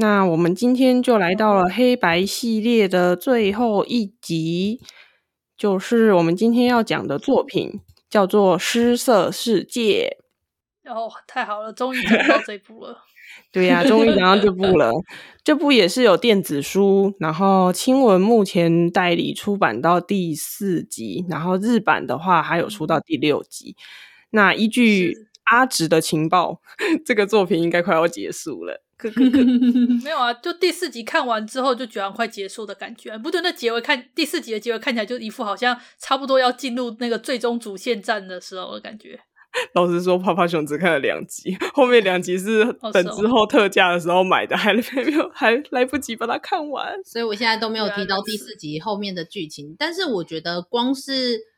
[0.00, 4.80] 那我们今天就来到了黑白系列的最后一集，
[5.58, 10.16] 就是我们今天要讲的作品叫做《失色世界》。
[10.90, 12.96] 哦，太好了，终于讲到这部了。
[13.52, 14.90] 对呀、啊，终于讲到这部了。
[15.44, 23.76] 这部也是有电子书，然后青文目前代理出版到第四集，然后日版的话还有出到第六集。
[24.30, 26.62] 那依据阿直的情报，
[27.04, 28.82] 这个作品应该快要结束了。
[30.04, 33.16] 没有啊，就第四集看完之后就觉得快结束的感觉。
[33.18, 39.18] 不对，那结尾看第四集的结尾看起来就一副好像差不多要进入那个最终主线战的时候的感觉。
[39.74, 49.74] 老实说，泡泡熊只看了两集，后面两集是等之后特价的时候买的，还没有还来不及把它看完，所以我现在都没有提到第四集后面的剧情。
[49.78, 51.49] 但是我觉得光是。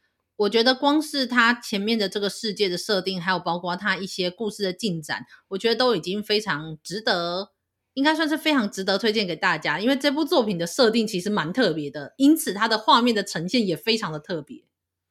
[0.43, 7.53] 我觉得光是他前面的这个世界的设定，还有包括他一些故事的进展，我觉得都已经非常值得，
[7.95, 9.79] 应该算是非常值得推荐给大家。
[9.79, 14.65] 因为这部作品的设定其实蛮特别的，因此它的画面的呈现也非常的特别。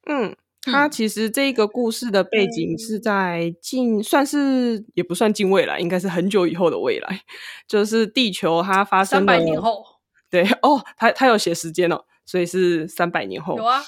[0.06, 7.22] 嗯，它其实这个故事的背景是在近，嗯、算是也不算近未来，应该是很久以后的未来，
[7.66, 9.84] 就是地球它发生了三百年后。
[10.28, 13.56] 对哦，他他有写时间哦，所以是三百年后。
[13.56, 13.82] 有啊。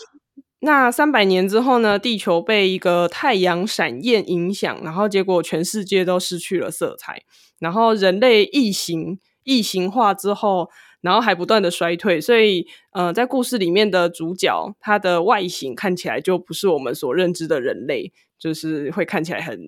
[0.65, 1.99] 那三百年之后呢？
[1.99, 7.23] 地球被一个太阳闪焰影响，然后结果全世界都失去了色彩。
[7.59, 10.71] 然后人类异形异形化之后，
[11.03, 12.19] 然后还不断的衰退。
[12.19, 19.61] 所以，呃，在故事里面的主角，他的外形看起来就不是我们所认知的人类，就是会看起来很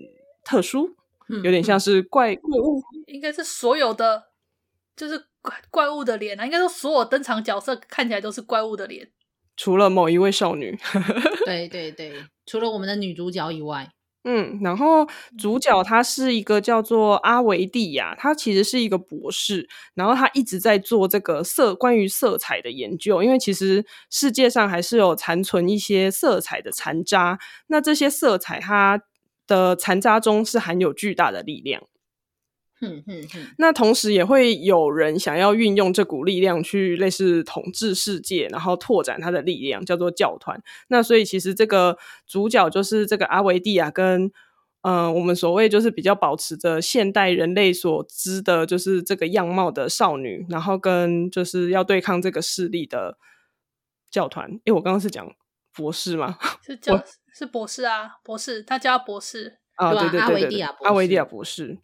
[0.45, 0.97] 特殊，
[1.45, 2.83] 有点像是怪怪物。
[3.07, 4.25] 应该是所有的，
[4.97, 6.45] 就是怪怪物的脸啊！
[6.47, 9.11] 应该说所有登场角色看起来都是怪物的脸。
[9.57, 10.79] 除了某一位少女，
[11.47, 12.13] 对对对，
[12.45, 13.89] 除了我们的女主角以外，
[14.25, 15.07] 嗯，然后
[15.39, 29.01] 主角她是一个叫做阿维蒂亚，她其实是一个博士，然后她一直在做这个色关于色彩的研究，因为其实世界上还是有残存一些色彩的残渣，那这些色彩它
[29.47, 31.83] 的残渣中是含有巨大的力量。
[33.59, 40.63] 那同时也会有人想要运用这股力量去类似统治世界，然后拓展他的力量，叫做教团。
[40.89, 44.31] 那所以其实这个主角就是这个阿维蒂亚，跟
[44.83, 53.19] 嗯、呃，我们所谓就是比较保持着现代人类所知的，就是这个样貌的少女，然后跟就是要对抗这个势力的
[54.11, 54.61] 教团。
[54.65, 55.35] 诶，我刚刚是讲
[55.75, 56.39] 博士吗？
[56.65, 57.03] 是教
[57.35, 61.79] 是博士啊，博士，他叫博士啊，对对对对，对，阿维蒂亚，阿维蒂亚博士。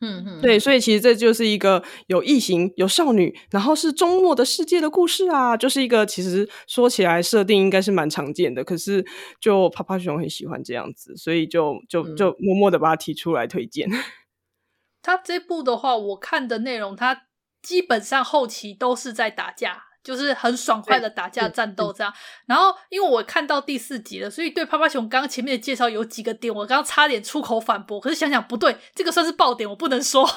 [0.00, 9.04] 嗯嗯，对，所以其实这就是一个有异形、有少女，然后是终末的世界的故事啊，就是一个其实说起来设定应该是蛮常见的，可是
[9.40, 13.88] 就啪啪熊很喜欢这样子，所以就就就默默的把它提出来推荐。
[15.00, 17.26] 他这部的话，我看的内容，他
[17.62, 19.84] 基本上后期都是在打架。
[20.04, 22.12] 就是很爽快的打架战斗这样，
[22.46, 30.22] 然后因为我看到第四集了，所以对趴趴熊刚刚前面的介绍有几个点，我刚刚差点出口反驳，可是想想不对，这个算是爆点，我不能说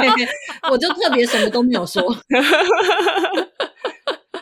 [0.72, 2.02] 我就特别什么都没有说。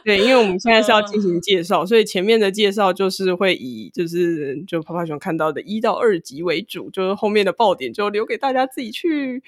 [0.05, 9.43] 对，因为我们现在是要进行介绍，所以前面的介绍就是会以就是就泡泡熊看到的一到二集为主，就是后面的爆点就留给大家自己去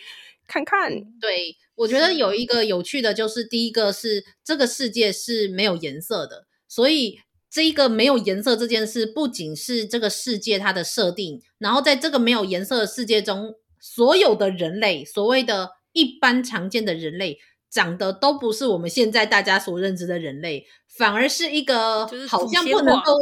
[0.50, 0.91] 看看。
[1.21, 1.56] 对。
[1.77, 7.19] 我觉得有一个有趣的就是，第一个是这个世界是没有颜色的，所以
[7.50, 17.38] 这一个没有颜色这件事，不仅是这个世界它的设定，然后在这个没有颜色的世界中，所有的人类，所谓的一般常见的人类，
[17.71, 20.67] 长得都不是我们现在大家所认知的人类，
[20.99, 23.14] 反而是一个好像不能够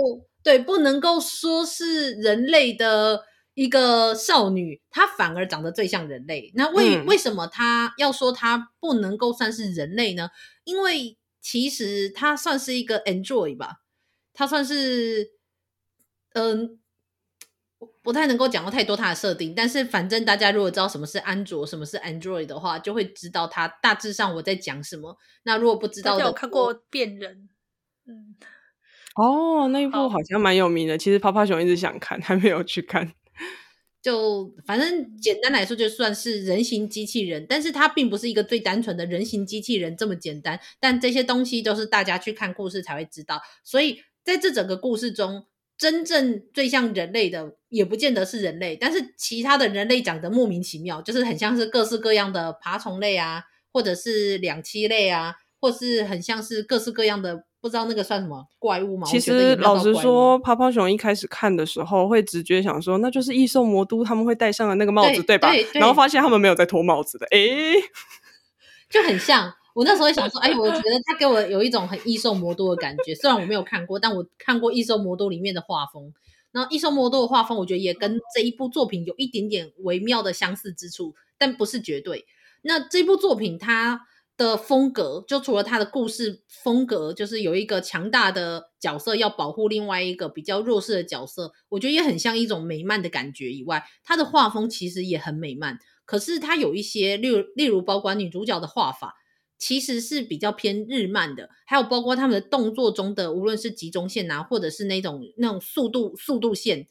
[0.43, 3.23] 对，不能够说是人类的。
[3.59, 6.53] 一个少女，她反而长得最像人类。
[6.55, 10.31] 那为、嗯、为什么她要说她不能够算是人类呢？
[10.63, 13.81] 因为其实她算是一个 Android 吧，
[14.33, 15.33] 她算是
[16.35, 16.79] 嗯，
[18.01, 19.57] 不太能够讲到太多她的设定。
[19.57, 25.19] 但是反正大家如果知道什么是安卓，什么是 Android 的话，就会知道她大致上我在讲什么。
[25.43, 27.49] 那如果不知道的，有看过变人，
[28.07, 28.37] 嗯，
[29.17, 30.97] 哦，那一部好像蛮有名的。
[30.97, 33.13] 其实泡泡熊一直想看，还没有去看。
[34.01, 40.59] 就反正简单来说，就算是人形机器人，但是它并不是一个最单纯的人形机器人这么简单。
[40.79, 45.47] 但这些东西都是大家去看故事才会知道，所以在这整个故事中，
[45.77, 53.43] 真正最像人类的也不见得是人类，但是其他的人类长得莫名其妙，就是很像是各式各样的爬虫类啊，
[53.73, 57.45] 或者是两栖类啊，或是很像是各式各样的。
[57.61, 59.07] 不知道那个算什么怪物吗？
[59.07, 65.67] 其实老实说，泡泡熊一开始看的时候，会直觉想说，那就是异兽魔都他们会戴上的那个帽子，对，对吧对？
[65.81, 67.75] 然后发现他们没有在脱帽子的，诶，
[68.89, 69.53] 就很像。
[69.75, 73.15] 我那时候想说，哎，我觉得他给我有一种很异兽魔都的感觉。
[73.15, 76.13] 虽然我没有看过，但我看过异兽魔都里面的画风。
[76.51, 82.25] 然后异兽魔都的画风，我觉得也跟这一部作品有一点点微妙的相似之处，但不是绝对。
[82.63, 84.07] 那这部作品它。
[84.39, 93.53] 的风格，就除了他的故事风格，就是有一个强大的角色要保护另外一个比较弱势的角色，我觉得也很像一种美漫的感觉。
[93.53, 99.17] 以外，他的画风其实也很美漫，可是他有一些，例如例如包括女主角的画法，
[99.59, 106.87] 其实是比较偏日漫的，还有包括他们的动作中的，无论是集中线啊，或者是那种那种速度速度线，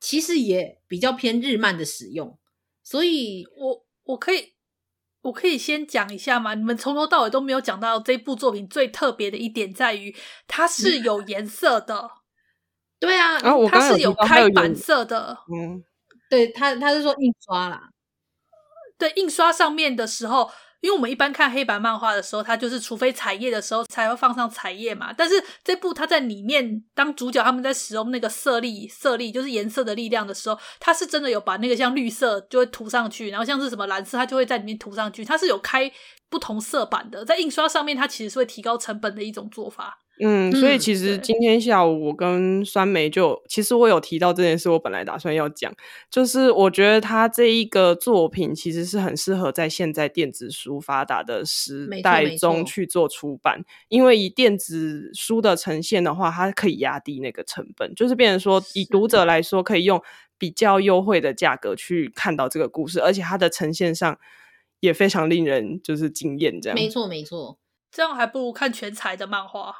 [0.00, 2.38] 其实也比较偏日漫的使用。
[2.84, 4.51] 所以我我可以。
[5.22, 6.54] 我可以先讲一下吗？
[6.54, 10.14] 你们从头到尾都没有讲到这部作品最特别的一点在于
[10.46, 11.96] 它是有颜色的。
[11.96, 12.10] 嗯、
[13.00, 13.38] 对啊，
[13.68, 15.38] 它是有开版色的。
[15.52, 15.82] 嗯，
[16.28, 17.88] 对，他他是说印刷啦。
[18.98, 20.50] 对，印刷上面的时候。
[20.82, 25.12] 因为我们一般看黑白漫画的时候，它就是除非彩页的时候才会放上彩页嘛。
[25.16, 35.24] 但是这部它在里面当主角，他们在使用那个色力、色力就是颜色的力量的时候，它是真的有把那个像绿色就会涂上去，然后像是什么蓝色，它就会在里面涂上去。
[35.24, 35.90] 它是有开
[36.28, 40.01] 不同色板的，在印刷上面，它其实是会提高成本的一种做法。
[40.20, 45.72] 嗯，所以其实今天下午我跟酸梅就，其实我有提到这件事，我本来打算要讲，
[46.10, 60.00] 就是我觉得他这一个作品其实是很适合在现在电子书发达的时代中去做出版，因为以电子书的呈现的话，它可以压低那个成本，就是变成说以读者来说，可以用
[60.38, 64.18] 比较优惠的价格去看到这个故事，而且它的呈现上
[64.78, 66.74] 也非常令人就是惊艳，这样。
[66.76, 67.58] 没错没错，
[67.90, 69.74] 这样还不如看全才的漫画。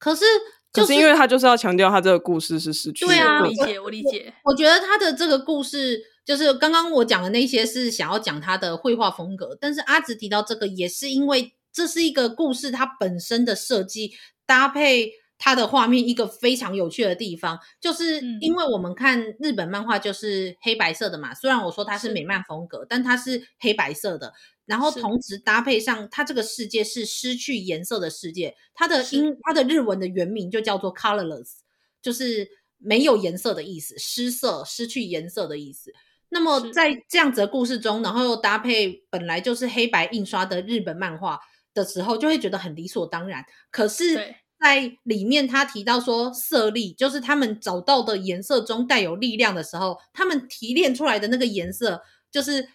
[0.00, 0.24] 可是，
[0.72, 3.12] 就是，可是因为他就是要强调他这个故事是失去的。
[3.12, 4.34] 对啊，我理解，我理解。
[4.42, 14.12] 我觉得他的这个故事，就是刚刚我讲的那些是想要讲他的绘画风格，但是阿直提到这个，也是因为这是一个故事，它本身的设计
[14.46, 15.12] 搭配
[15.42, 24.34] 它的画面，一个非常有趣的地方，就是因为我们看日本漫画就是黑白色的嘛，虽然我说它是美漫风格，但它是黑白色的。
[24.66, 28.54] 然后同时搭配上，它这个世界是失去颜色的世界。
[28.74, 31.54] 它的英，它的日文的原名就叫做 colorless，
[32.00, 32.46] 就是
[32.76, 35.90] 没有颜色的意思，失色、失去颜色的意思。
[36.28, 41.40] 那么在这样子的故事中，然后又搭配本来就是黑白印刷的日本漫画
[41.74, 43.44] 的时候，就会觉得很理所当然。
[43.72, 52.68] 可是，在里面他提到说色力，就是他们找到的颜色中带有力量的时候，他们提炼出来的那个颜色就是。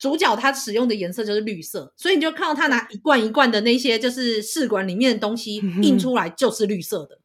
[0.00, 7.18] 主角他使用的颜色就是绿色，所以你就看到他拿一罐一罐的那些就是试管里面的东西印出来就是绿色的，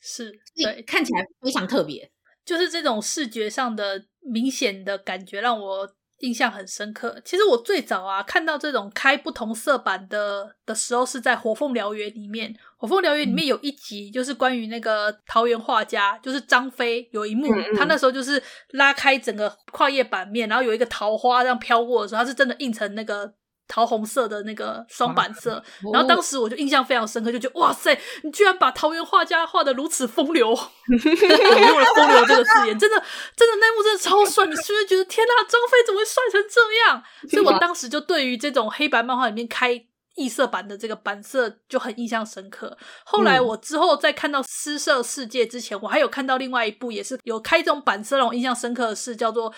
[0.00, 2.10] 是，对，看起来非常特别，
[2.42, 5.94] 就是这种视觉上的明显的感觉让我。
[6.24, 7.20] 印象很深刻。
[7.24, 12.52] 其实我最早啊看到这种开不同色版的的时候，是在《火凤燎原》里面。
[12.76, 23.32] 《火凤燎原》里面有一集就是关于那个桃园画家，就是张飞有一幕，他那时候就是拉开整个跨页版面，然后有一个桃花这样飘过的时候，他是真的印成那个。
[23.74, 25.60] 桃红色的那个双板色，
[25.92, 30.50] 然后当时我就印象非常深刻，就觉得哇塞，你居然把桃园画家画的如此风流，
[30.86, 33.02] 用了“风流”这个字眼，真的，
[33.36, 37.02] 真的那幕真的超帅，你是不是觉得天呐，张飞怎么会帅成这样？
[37.28, 39.84] 所以我 当时就对于这种黑白漫画里面开
[40.16, 42.76] 异色版的这个版色就很印象深刻。
[43.04, 49.52] 后来我之后在看到《失色世界》之前，我还有看到另外一部也是有开这种版色让我印象深刻的是叫做。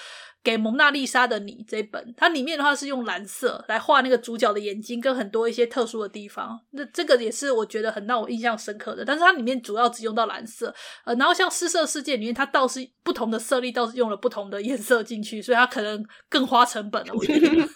[0.44, 6.56] 给蒙娜丽莎的你这本，它里面的话是用蓝色来画那个主角的眼睛跟很多一些特殊的地方。
[6.70, 9.04] 那这个也是我觉得很让我印象深刻的。
[9.04, 10.72] 但是它里面主要只用到蓝色，
[11.04, 17.12] 呃，然后像失色世界里面，它倒是不同的色力倒是用了不同的颜色进去，所以它可能更花成本了。
[17.12, 17.68] 我觉得。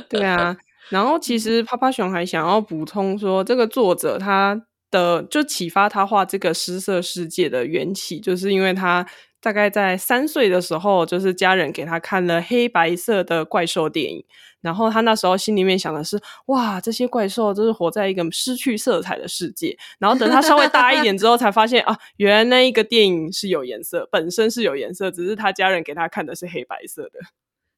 [0.08, 0.56] 对啊，
[0.88, 9.06] 然后其实趴趴熊还想要补充说，这个作者他的就启发他画这个失色世界的缘起，就是因为他。
[9.40, 14.24] 大概在三岁的时候，就是家人给他看了黑白色的怪兽电影，
[14.62, 19.76] 然后他那时候心里面想的是：哇，这些怪兽就是活在一个失去色彩的世界。
[19.98, 27.18] 然后等他稍微大一点之后，才发现啊，原来那一个电影是有颜色，本身是有颜色，只是他家人给他看的是黑白色的。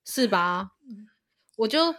[0.05, 0.69] 是吧？
[1.57, 1.93] 我就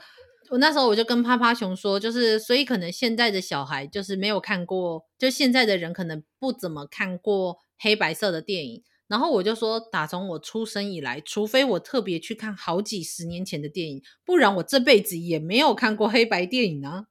[0.49, 8.83] 我那时候我就跟趴趴熊说，就是所以可能现在的小孩就是没有看过，就现在的人可能不怎么看过黑白色的电影。
[9.07, 17.05] 然后我就说，打从我出生以来，除非我特别去看好几十年前的电影，不然我这辈子也没有看过黑白电影啊。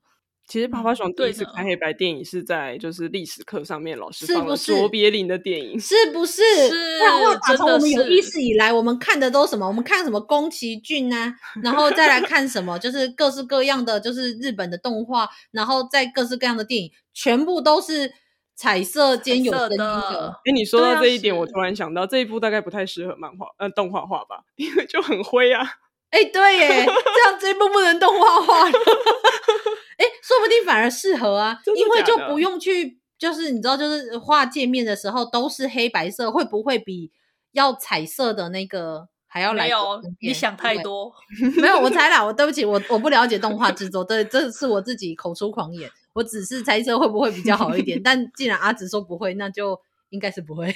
[0.46, 6.42] 其实趴趴熊第一次看黑白电影是在就是历史课上面，老师放了卓别林的电影，是不是？
[6.68, 6.98] 是。
[6.98, 9.66] 然后打从我们有意识以来，我们看的都什么？
[9.66, 12.78] 我们看什么宫崎骏啊，然后再来看什么？
[12.78, 18.12] 就是各式各样的，就是日本的动画，然后再各式各样的电影，全部都是
[18.54, 20.40] 彩色兼有声音的。
[20.44, 25.66] 哎，你说到这一点，我突然想到这一部大概不太适合漫画呃动画化吧，因为就很灰啊。
[26.10, 28.68] 哎，对耶，这样这一部不能动画化。
[29.98, 37.10] 哎，说不定反而适合啊，因为就不用去，就是你知道，就是画界面的时候都是黑白色，会不会比
[37.52, 39.64] 要彩色的那个还要来？
[39.64, 41.12] 没有，你想太多。
[41.60, 48.00] 没有，我猜啦， 我对不起，我我不了解动画制作，对，这是我自己口出狂言，我只是猜测会不会比较好一点。
[48.02, 49.80] 但既然阿紫说不会，那就。
[50.10, 50.74] 应该是不会，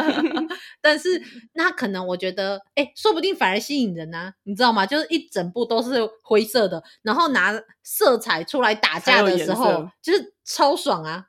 [0.80, 1.22] 但是
[1.54, 4.84] 那可能我觉得，哎、欸，说不定反而吸引人呢、啊，你知道吗？
[4.86, 11.26] 就是一整部都是灰色的，然后拿色彩出来打架的时候，就是超爽啊，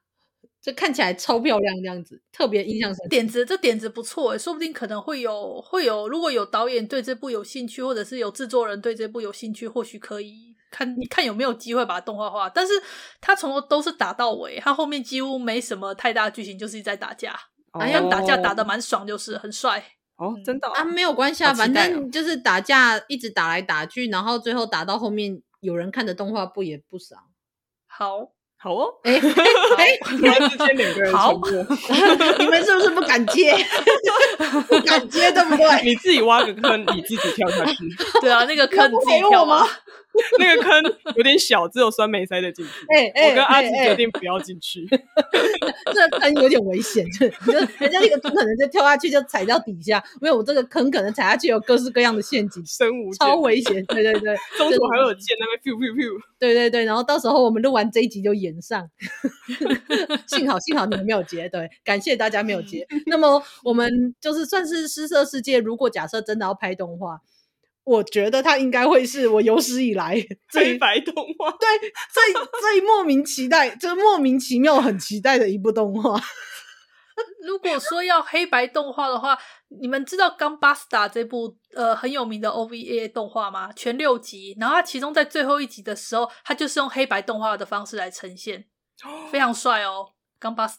[0.61, 3.09] 就看起来超漂亮这样子，特别印象深刻。
[3.09, 10.50] 点子这点子不错欸，说不定可能会有会有，如果有导演对这部有兴趣，或者是有制作人对这部有兴趣，或许可以。
[10.71, 12.49] 看，你看有没有机会把它动画化？
[12.49, 12.73] 但是
[13.19, 17.39] 它从头都是打到尾，它后面几乎没什么太大剧情，就是在打架。
[17.73, 19.83] 好像打架打的蛮爽，就是很帅。
[20.15, 27.15] 哦，真的啊，没有关系啊，反正就是打架，一直打来打去，然后最后打到后面，有人看的动画不也不少。
[27.85, 28.31] 好。
[28.63, 29.13] 好哦，哎
[29.77, 31.50] 哎，突然之间两个人沉默，
[32.38, 33.51] 你们是不是不敢接？
[34.70, 35.84] 不敢接对不对？
[35.84, 37.77] 你自己挖个坑，你自己跳下去。
[38.22, 39.68] 对啊，那个坑自己跳吗？
[40.38, 40.84] 那个坑
[41.15, 42.72] 有点小，只有酸梅塞得进去。
[42.96, 44.86] 哎哎，我跟阿紫决定不要进去。
[45.86, 47.25] 这个坑有点危险，就
[47.80, 53.84] 人家那个坑可能就跳下去就踩到底下，因为我这个坑可能踩下去有各式各样的陷阱，生无超危险。
[53.86, 56.22] 对对对，中途还有剑，那边 biu biu biu。
[56.38, 58.50] 对对对，然后到时候我们录完这一集就演。
[58.60, 58.89] 上，
[60.25, 62.88] 幸好幸好你们没有接，对，感谢大家没有接。
[63.05, 67.22] 那么我们就是算是失色世界，如果假设真的要拍动画，
[67.84, 70.15] 我觉得它应该会是我有史以来
[70.50, 76.20] 最白动画，对，最最莫名期待，就莫名其妙很期待的一部动画。
[77.43, 79.37] 如果说要黑白动画的话，
[79.67, 83.71] 你们知道《Gunbuster》这部呃很有名的 OVA 动画吗？
[83.73, 88.65] 全六集，然后它其中在最后一集的时候，它就是用黑白动画的方式来呈现，
[89.31, 90.09] 非常帅哦，
[90.45, 90.77] 《Gunbuster》。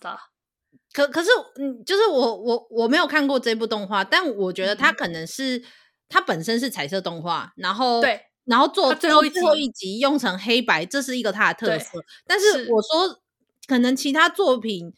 [0.92, 5.64] 可可是，嗯，就是我我我没有看过这部动画，但我觉得它可能是、嗯、
[6.08, 11.99] 它本身是彩色动画，然后对，然后做最后最后一集用成黑白，这是一个它的特色。
[12.26, 13.22] 但是我说，
[13.66, 14.92] 可能其他作品。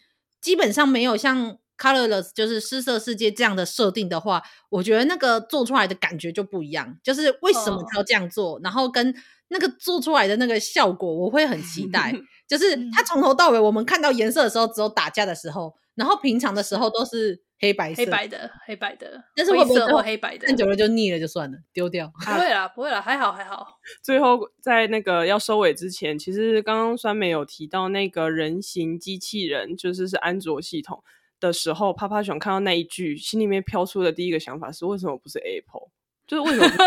[0.44, 6.98] 基本上没有像 Colorless 就是失色世界这样的设定的话，我觉得那个做出来的感觉就不一样。
[7.02, 9.14] 就是为什么他要这样做，哦、然后跟
[9.48, 12.14] 那个做出来的那个效果，我会很期待。
[12.46, 19.24] 就是他从头到尾，我们看到颜色的时候只有打架的时候，然后平常的时候都是黑白色、黑白的、黑白的。
[19.36, 20.46] 但是会不会或黑白的？
[20.46, 22.12] 看久了就腻了，就算了，丢掉。
[22.24, 23.78] 不会啦，不会啦，还好还好。
[24.02, 31.02] 最后在那个要收尾之前，其实刚刚酸梅有提到那个人形机器人，就是是安卓系统
[31.38, 35.90] 的时候，趴趴熊看到那一句，心里面飘出的第一个想法是：为什么不是 Apple？
[36.26, 36.82] 就是为什么不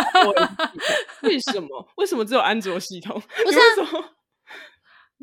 [1.26, 1.28] 是？
[1.28, 1.88] 为什么？
[1.96, 3.22] 为什么只有安卓系统？
[3.46, 4.12] 不是啊？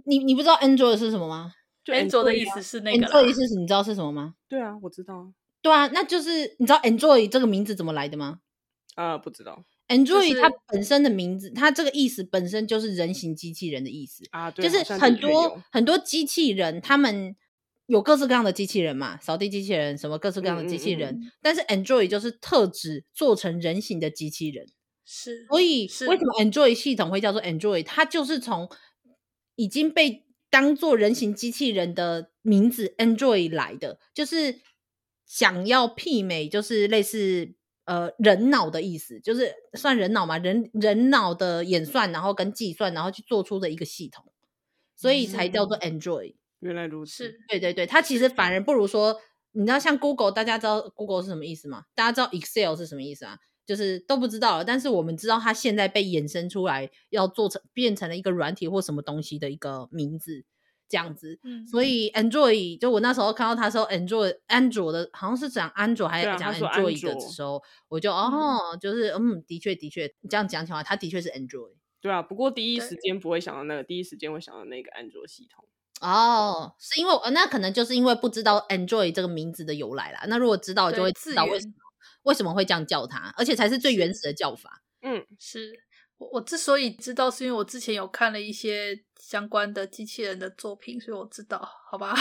[0.06, 1.52] 你你不知道 Android 是什么吗？
[1.84, 4.34] 就 Android 的意思是那个，Android 意思是你知道是什么吗？
[4.48, 5.32] 对啊，我知道。
[5.60, 8.40] 对啊，那就是你知道 Android 这个名字怎么来的吗？
[8.94, 9.64] 啊、呃，不知道。
[9.88, 17.36] Android 它本身的名字，它这个意思本身就是人形机器人的意思啊，对，就是很多很多机器人，他们
[17.84, 24.66] 有各式各样的机器人嘛，扫地机器人什么各式各样的机器人，嗯嗯嗯，但是 Android 就是特指做成人形的机器人，
[25.04, 27.84] 是，所以为什么 Android 系统会叫做 Android？
[27.84, 28.66] 它就是从
[29.56, 30.24] 已经被
[30.54, 34.60] 当做人形机器人的名字 Android 来的，就是
[35.26, 37.56] 想要媲美，就是类似
[37.86, 44.32] 呃人脑的意思，就是算人脑嘛，人人脑的演算，然后跟计算，然后去做出的一个系统，
[44.94, 46.36] 所以才叫做 Android。
[46.60, 49.20] 原来如此，对对对，它其实反而不如说，
[49.50, 51.82] 你知道像 Google，大家知道 Google 是什么意思吗？
[51.96, 53.38] 大家知道 Excel 是什么意思啊？
[53.66, 60.44] 就是都不知道了，但是我们知道它现在被衍生出来，要做成变成了一个软体或什么东西的一个名字，
[60.88, 61.38] 这样子。
[61.42, 71.74] 嗯，所以 Android 就我那时候看到他说 Android Android 的好像是讲 Android 还是讲 Android 的时候，我就哦，就是嗯，的确的确，你这样讲起来，它的确是 Android。
[72.00, 75.64] 对啊，不过第一时间不会想到那个，第一时间会想到那个安卓系统。
[76.02, 80.24] 哦，是因为那可能就是因为不知道 Android 这个名字的由来啦。
[80.28, 81.72] 那如果知道，就会知道为什么
[82.24, 84.82] 为什么会这样叫它，而且才是最原始的叫法。
[85.02, 85.72] 嗯，是
[86.18, 92.14] 我我之所以知道，是因为我之前有看了一些相关的机器人的作品，所以我知道，好吧？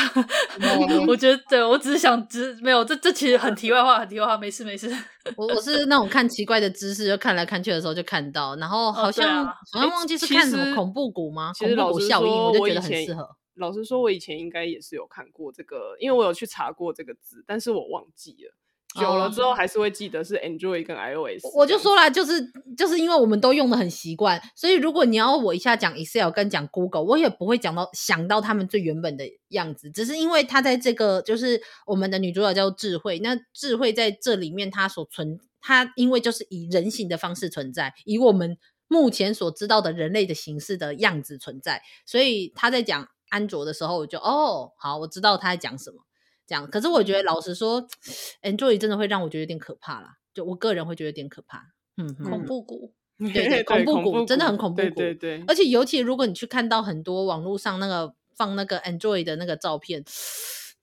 [1.07, 4.91] 我觉得，对，我只是想知，没有，这这其实很题外话，很题外话，没事没事。
[5.37, 11.53] 我我是那种看奇怪的知识，就看来看去的时候就看到，然后好像、哦啊、好像忘记是看什么恐怖谷吗？
[11.57, 13.29] 恐怖谷效应，我就觉得很适合。
[13.55, 18.53] 老实说，我以前应该也是有看过这个，因为我有去查过这个字，但是我忘记了。
[18.99, 21.45] 久了之后还是会记得是 Android 跟 iOS。
[21.55, 29.89] 我就说了，就是就是因为我们都用的很习惯，所以如果你要我一下讲 Excel 跟讲 Google，我也不会讲到想到他们最原本的样子。
[29.91, 38.57] 只是因为它在这个就是我们的女主角叫智慧，那智慧在这里面它所存，它因为就是以人形的方式存在，以我们
[38.87, 43.07] 目前所知道的人类的形式的样子存在，所以他在讲。
[43.29, 45.97] 安卓的时候，我就哦，好，我知道他在讲什么。
[46.45, 47.85] 这样，可是我觉得老实说
[48.41, 50.17] ，Android 真的会让我觉得有点可怕啦。
[50.33, 51.73] 就我个人会觉得有点可怕。
[51.95, 54.89] 嗯，恐怖谷，对对，对，恐怖谷 真的很恐怖谷。
[54.95, 55.43] 对对对。
[55.47, 60.03] 而且尤其如果你去看到很多网络上那个放那个 Android 的那个照片，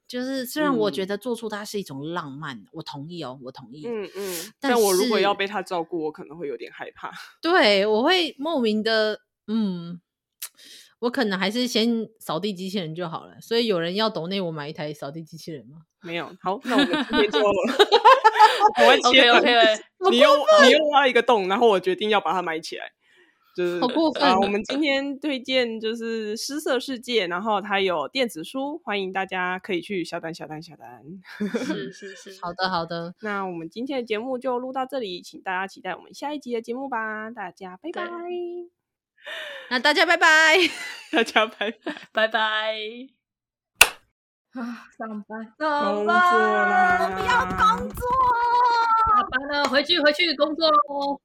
[0.07, 3.85] 就是虽然我觉得做出它是一种浪漫，嗯、我同意哦，我同意。
[3.87, 4.52] 嗯嗯。
[4.61, 7.11] 但我如果要被他照顾，我可能会有点害怕。
[7.43, 10.00] 对，我会莫名的嗯。
[11.00, 15.78] 我可能还是先扫地机器人就好了，所以有人要抖内我买一台扫地机器人吗？
[16.02, 20.30] 没有，好，那我们今天就 我会切 OK OK，你又
[20.62, 22.92] 你又挖一个洞，然后我决定要把它埋起来，
[23.57, 24.38] 就是好过分啊！
[24.38, 31.02] 我们今天推荐就是《失色世界》，然后它有电子书，欢迎大家可以去下单下单下单。
[31.64, 38.79] 是 是是，好的好的，那我们今天的节目就录到这里，请大家期待我们下一集的节目吧，大家拜拜。
[39.71, 40.57] 那大家拜拜，
[41.12, 42.77] 大家拜拜，拜拜。
[44.53, 48.07] 啊，上班，工作啦，我们要工作，
[49.15, 51.21] 下班了，回去回去工作喽。